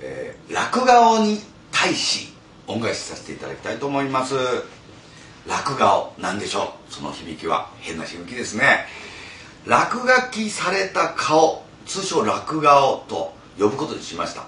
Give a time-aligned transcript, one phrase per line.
[0.00, 1.40] えー落顔に
[1.72, 2.32] 対し
[2.66, 4.34] 恩返しさせていただきたいと思います。
[5.46, 6.92] 落顔なんでしょう？
[6.92, 7.70] その響きは。
[7.80, 8.86] 変な響きですね。
[9.66, 14.44] 落書きされた顔通称落顔と呼ぶことにしました。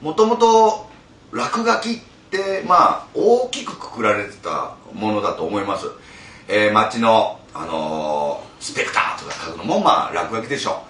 [0.00, 0.86] もともと
[1.32, 1.98] 落書きっ
[2.30, 5.86] てまあ大きくくくられてたものだと思います、
[6.46, 10.82] えー街の、あのースペクターとか書くのもまあ落書きでしょ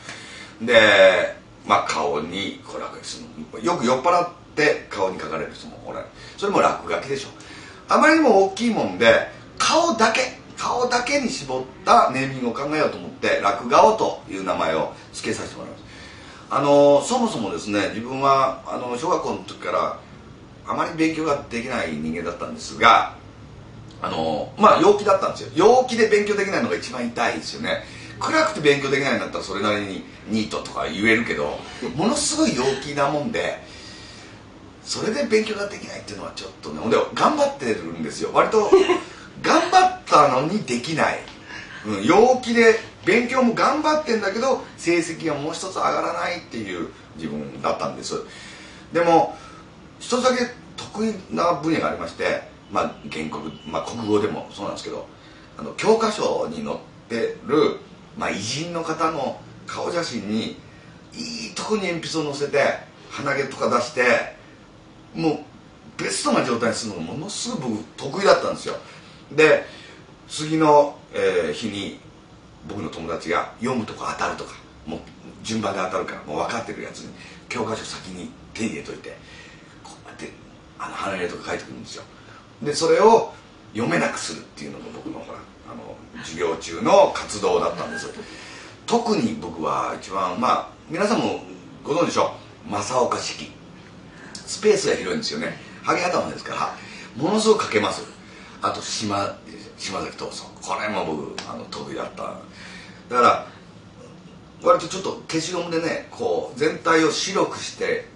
[0.62, 0.66] う。
[0.66, 3.22] でまあ顔にこれ落書きす
[3.58, 6.10] るよく酔っ払って顔に書かれる人もおられる。
[6.36, 7.28] それも落書きでしょ。
[7.88, 15.84] あまりにも大きいもんで顔だけ顔だけに絞ったネーミングを考えようと思って落顔という名前を付けさせてもらいます。
[16.50, 20.00] あのそもそもですね自分はあの小学校の時から
[20.66, 23.14] あまり勉強ができない人間だったんですが
[24.00, 25.50] あのまあ陽気だったんですよ。
[25.54, 27.84] 陽気で勉強できないのが一番痛いですよね。
[28.18, 31.58] 暗くて勉強できないんだったらそれなりにニートとか言えるけど
[31.96, 33.58] ものすごい陽気なもんで
[34.82, 38.30] それで勉強ができないっていうのはちょっとねほんで頑張ってるんですよ。
[38.32, 38.70] 割と
[39.42, 41.20] 頑張ったのにできない、
[41.86, 48.22] うん、陽気で勉強も頑張ってんだけど成績がもう一つ上がらないっていう自分だったんです。
[48.92, 49.36] でも
[50.00, 55.06] 一つだけ得意な分野がありましてまあ原告、まあ、国語でもそうなんですけど
[55.58, 56.76] あの教科書に載っ
[57.08, 57.78] てる、
[58.18, 60.56] まあ、偉人の方の顔写真に
[61.14, 62.58] いいとこに鉛筆を乗せて
[63.10, 64.02] 鼻毛とか出して
[65.14, 65.44] も
[65.98, 68.74] うベストな状態にするのがものすごく僕得意だったんですよ。
[69.34, 69.64] で
[70.28, 72.00] 次の、えー日に
[72.68, 74.50] 僕の友達が読むとこ当たるとか
[74.84, 75.00] もう
[75.42, 77.14] 順番で当たるからもう分かってるやつに
[77.48, 79.16] 教科書先に手に入れといて
[79.82, 80.30] こうやって
[80.78, 82.04] あの鼻毛とか書いてくるんですよ。
[82.62, 83.32] でそれを
[83.72, 85.38] 読めなくするっていうのが僕のほら
[85.70, 88.08] あの授業中の活動だったんです。
[88.86, 91.40] 特に僕は一番まあ皆さんも
[91.84, 92.32] ご存知でしょ
[92.66, 92.70] う。
[92.70, 93.52] 正岡式。
[94.34, 95.58] スペースが広いんですよね。
[95.82, 96.74] ハゲ頭ですから
[97.16, 98.02] ものすごく書けます。
[98.62, 99.36] あと島
[99.76, 102.22] 島崎藤村これも僕あの得意だった。
[102.22, 102.36] だか
[103.10, 103.46] ら
[104.62, 108.06] 割とちょっと消しゴムでねこう全体を白くして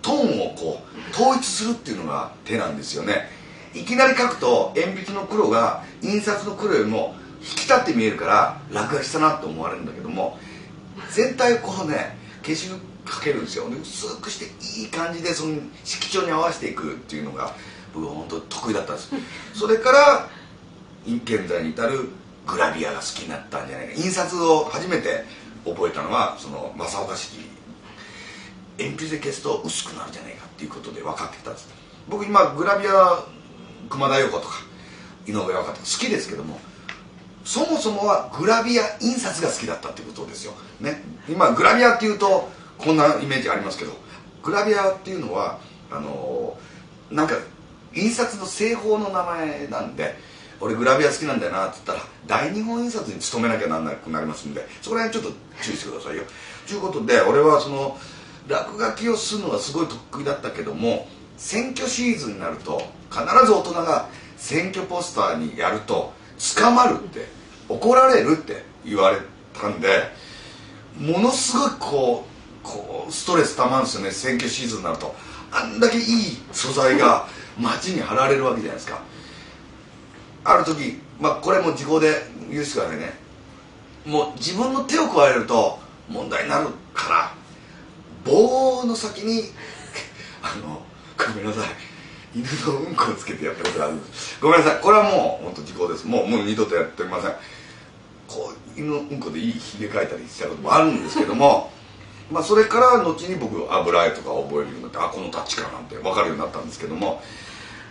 [0.00, 3.28] トーンをこう統一するっていうのが手なんですよね。
[3.74, 10.38] いきなり書くと鉛筆の黒が印刷の黒よりも引き立って見えるから落書きしたなって思われるんだけども
[11.10, 12.68] 全体をこうね消し
[13.04, 13.68] かけるんですよ。
[13.68, 17.52] で薄くしていい感じでその色調に合わせていくっていうのが
[17.92, 19.10] 僕は本当得意だったんです。
[19.54, 20.28] それから
[21.04, 22.10] 現在に至る
[22.46, 23.94] グラビアが好きになったんじゃないか。
[23.94, 25.24] 印刷を初めて
[25.64, 27.38] 覚えたのはその正岡式
[28.78, 31.68] 鉛筆で消すと薄くなるんじゃないかっていうことで分かってきたんです。
[32.08, 33.24] 僕今グラビア
[33.92, 34.54] 熊田曜子とか
[35.26, 36.58] 井上若とか好きですけども
[37.44, 42.48] そもそもはグラビア印刷が好きだったってことですよ、ね、今グラビアっていうと
[42.78, 43.92] こんなイメージありますけど
[44.42, 45.58] グラビアっていうのは
[45.90, 46.72] あのー
[47.12, 47.36] なんか
[47.94, 50.16] 印刷の製法の名前なんで
[50.60, 56.22] 俺グラビア好きなんだよなって言ったら大日本印刷に勤めなきゃなんなくなりますんでそこら辺ちょっと注意してくださいよ。
[56.66, 57.98] ということで俺はその
[58.48, 61.06] 落書きをするのがすごい得意だったけども
[61.36, 66.12] 選挙シーズンになると必ず大人が選挙ポスターにやると
[66.56, 67.26] 捕まるって
[67.68, 69.18] 怒られるって言われ
[69.52, 69.88] たんで
[70.98, 72.32] ものすごいこう
[72.62, 75.14] こうストレスたまるんですよね選挙シーズンになると。
[75.54, 76.04] あんだけいい
[76.52, 77.28] 素材が
[77.60, 79.00] 街に貼られるわけじゃないですか。
[80.44, 83.14] ある時、まあ、これも時効で許してくださいね。
[84.06, 85.78] もう自分の手を加えると
[86.08, 87.32] 問題になるから
[88.24, 89.52] 棒の先に
[90.42, 90.82] あの
[91.28, 91.68] ごめんなさい。
[92.34, 93.94] 犬のうんこをつけてやったことある。
[94.40, 94.80] ごめんなさい。
[94.80, 96.06] これはもう本当時効です。
[96.06, 97.32] もうもう二度とやってません。
[98.28, 101.70] こう犬のうんこでいいひげ描いたりしたこともあるんですけども
[102.30, 107.20] まあそれから後に僕油絵とか覚えるようになってあこのタッチかなんて分かるようになったんですけども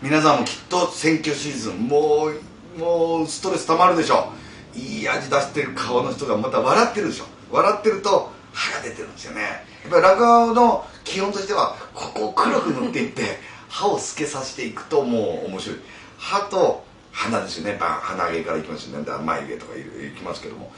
[0.01, 2.31] 皆さんもきっと選挙シーズンも
[2.75, 4.31] うもうストレスたまるでしょ。
[4.73, 7.25] いい味出してる顔の人がまた笑ってるでしょ。
[7.51, 9.41] 笑ってると歯が出てるんですよね。
[9.41, 13.39] やっぱり落語の基本としてはここを黒く塗っていって
[13.69, 15.79] 歯を透けさせていくともう面白い。
[16.17, 17.77] 歯と鼻ですよね。
[17.79, 19.05] 鼻毛からいきますよね。
[19.23, 20.71] 眉毛とかいいきますけども。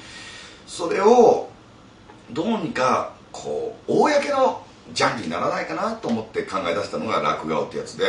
[0.67, 1.49] それを
[2.31, 8.05] どうにかこう公のジャンルにならないかなと思って考え出したのが落顔ってやつで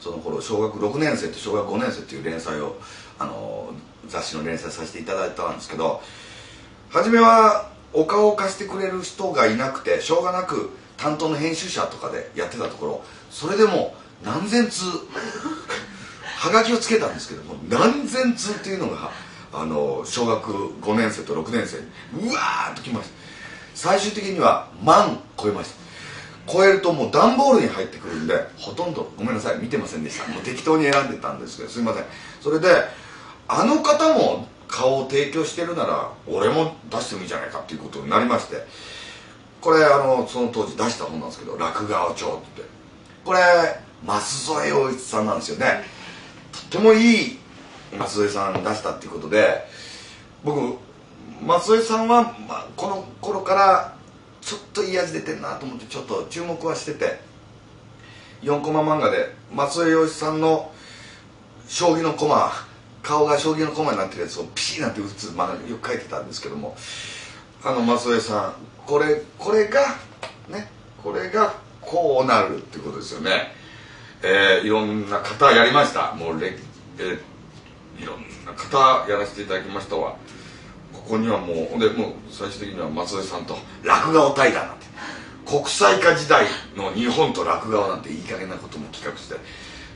[0.00, 2.76] その頃小学6年生と小学5年生っていう連載を
[3.18, 3.70] あの
[4.06, 6.00] 雑誌の連載させていただいたんですけど
[6.90, 14.84] 初めはお顔を貸してくれる人がいなくてしょうがなく担当の編集者とかでやってたところそれでも何千通
[16.38, 19.10] はがきをつけたんですけども何千通っていうのが
[19.52, 21.78] あの小学5年生と6年生
[22.16, 23.18] にうわーっときました。
[23.74, 26.52] 最終的には万超えました。
[26.52, 30.26] 超えるともう段ボールに入ってくるんでほとんどごめんなさい見てませんでした。
[30.28, 32.04] もう適当に選んでたんですけどすいません。
[32.42, 32.68] それで
[33.46, 38.64] あの方も顔を提供してるなら俺も出してもいいじゃないかっていうことになりまして
[39.60, 42.62] これあのその当時出した本なんですけど「落川町」って
[43.24, 43.40] これ
[44.06, 44.20] 舛
[44.60, 45.84] 添洋一さんなんですよね。
[46.70, 47.38] とてもいい
[47.92, 49.66] 舛添さん出したっていうことで
[50.44, 50.78] 僕
[51.42, 53.96] 舛添さんは、まあ、この頃から
[54.40, 57.20] ちょっといい味出てんなと思ってちょっと注目はしてて
[58.42, 60.70] 4コマ漫画で松江洋一さんの
[61.66, 62.67] 将棋の駒
[63.08, 66.76] 顔が将棋の駒になってるやつをピシーなんて打つ漫画よく書いてたんですけども
[67.64, 69.80] あの松江さんこれこれが
[70.50, 70.68] ね
[71.02, 73.52] これがこうなるっていうことですよね。
[74.22, 76.12] えー、いろんな方やりました。
[76.12, 76.54] もうれ、
[76.98, 80.16] えー、いろんな方やらせていただきましたわ。
[80.92, 84.86] ここにはもうでもう最終的には松江さんと落語対談なんて。
[85.46, 86.44] 国際化時代
[86.76, 89.36] の日本と落語なんていい加減なことも企画して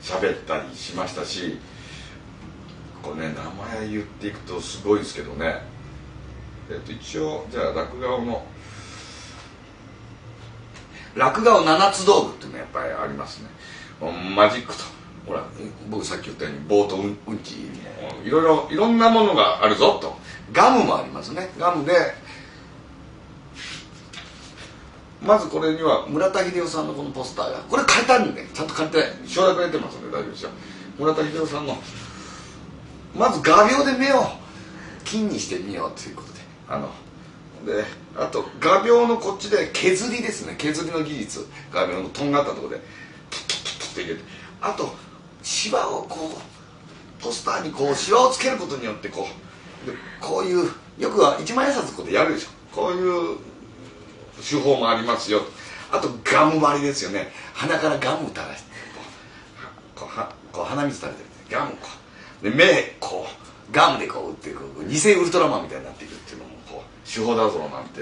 [0.01, 1.59] 喋ったりしましたし
[3.03, 3.43] これね名
[3.79, 5.63] 前言っていくとすごいですけどね。
[6.71, 8.47] えっと一応じゃあ落語の
[11.15, 13.49] 落語七つ道具っていうのはやっぱりありますね。
[14.35, 14.85] マジックと。
[15.27, 15.45] ほら
[15.89, 17.53] 僕さっき言ったように棒とうんうんち
[18.25, 20.17] いろいろいろんなものがあるぞと。
[20.53, 21.51] ガムもありますね。
[21.59, 21.93] ガムで
[25.25, 30.51] まずこれには村田秀夫さんのこのポスターがこれ書いてあるんでちゃんと書いて承諾出てますんで大丈夫ですよ。
[30.99, 31.77] 村田秀夫さんの
[33.15, 34.25] まず画鋲で目を
[35.05, 36.41] 金にしてみようということで。
[36.69, 36.89] あの
[37.67, 37.85] で
[38.17, 40.57] あと画鋲のこっちで削りですね。
[40.59, 41.47] 削りの技術。
[41.73, 42.79] 画鋲のとんがったところでっ
[43.95, 44.23] て入れて。
[44.61, 44.95] あと
[45.43, 46.31] シワをこ
[47.21, 49.29] うポスターにこうシワをつけることによってこ
[49.85, 52.49] うでこういうよくは一万円札こうでやるでしょ。
[52.75, 53.39] こういう
[54.41, 55.43] 手法もありますよ。
[55.93, 57.31] あとガム割りですよね。
[57.53, 58.71] 鼻からガム垂らして
[59.95, 61.29] こうはこう鼻水垂れてる。
[61.51, 62.02] ガムこう。
[62.43, 68.01] で目こうガムでこう打ってこう偽ウルトラマンみたいになっていくっていうのもこう手法だぞなんて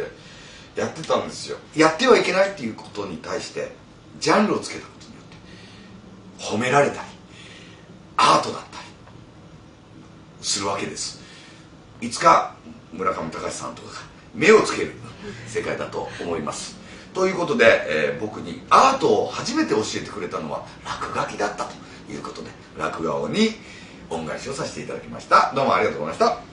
[0.74, 1.58] やってたんですよ。
[1.76, 3.72] やってはいけないっていうことに対して
[4.18, 7.00] ジャンルをつけたことによって褒められたり
[8.16, 8.86] アートだったり
[10.40, 11.20] するわけです。
[12.00, 12.56] いつか
[12.92, 13.94] 村上隆さんとかが
[14.34, 14.92] 目をつける
[15.46, 16.76] 世界だと思います。
[17.12, 21.72] ということで、えー、僕にアートを初めて教えてくれたのは落書きだったと
[22.10, 23.50] いうことで落書に
[24.10, 25.52] 恩返しをさせていただきました。
[25.54, 26.49] どうもありがとうございました。